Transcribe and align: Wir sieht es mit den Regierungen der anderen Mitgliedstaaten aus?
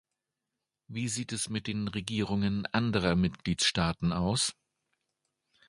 Wir 0.87 1.11
sieht 1.11 1.31
es 1.31 1.49
mit 1.49 1.67
den 1.67 1.87
Regierungen 1.87 2.63
der 2.63 2.73
anderen 2.73 3.21
Mitgliedstaaten 3.21 4.11
aus? 4.13 4.55